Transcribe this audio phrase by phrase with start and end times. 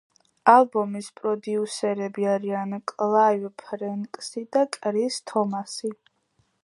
[0.51, 5.97] ალბომის პროდიუსერები არიან კლაივ ფრენკსი და კრის თომასი.